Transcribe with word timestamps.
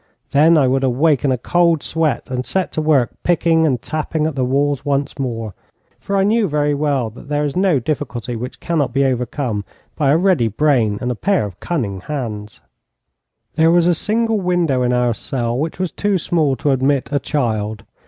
Then 0.31 0.57
I 0.57 0.67
would 0.67 0.83
awake 0.83 1.23
in 1.23 1.31
a 1.31 1.37
cold 1.37 1.83
sweat, 1.83 2.31
and 2.31 2.43
set 2.43 2.71
to 2.71 2.81
work 2.81 3.11
picking 3.21 3.67
and 3.67 3.79
tapping 3.79 4.25
at 4.25 4.33
the 4.33 4.43
walls 4.43 4.83
once 4.83 5.19
more; 5.19 5.53
for 5.99 6.17
I 6.17 6.23
knew 6.23 6.47
very 6.47 6.73
well 6.73 7.11
that 7.11 7.27
there 7.29 7.45
is 7.45 7.55
no 7.55 7.77
difficulty 7.79 8.35
which 8.35 8.59
cannot 8.59 8.93
be 8.93 9.05
overcome 9.05 9.63
by 9.95 10.09
a 10.09 10.17
ready 10.17 10.47
brain 10.47 10.97
and 11.01 11.11
a 11.11 11.15
pair 11.15 11.45
of 11.45 11.59
cunning 11.59 11.99
hands. 12.01 12.61
There 13.53 13.69
was 13.69 13.85
a 13.85 13.93
single 13.93 14.41
window 14.41 14.81
in 14.81 14.91
our 14.91 15.13
cell, 15.13 15.55
which 15.55 15.77
was 15.77 15.91
too 15.91 16.17
small 16.17 16.55
to 16.55 16.71
admit 16.71 17.09
a 17.11 17.19
child. 17.19 17.83